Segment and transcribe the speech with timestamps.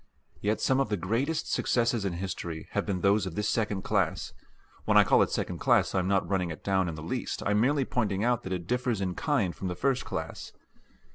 [0.41, 4.33] Yet some of the greatest successes in history have been those of this second class
[4.85, 7.43] when I call it second class I am not running it down in the least,
[7.43, 10.53] I am merely pointing out that it differs in kind from the first class.